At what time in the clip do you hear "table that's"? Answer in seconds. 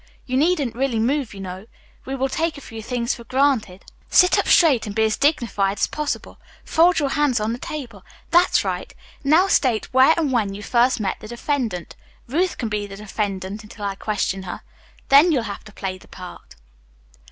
7.59-8.65